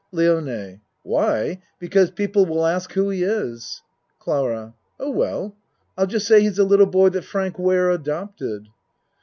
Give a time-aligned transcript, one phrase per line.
[0.11, 1.61] LIONE Why?
[1.77, 3.83] Because people will ask who he is.
[4.17, 5.55] CLARA Oh, well,
[5.95, 8.69] I'll just say he's a little boy that Frank Ware adopted.